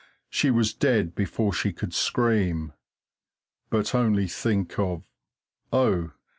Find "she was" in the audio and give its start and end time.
0.31-0.73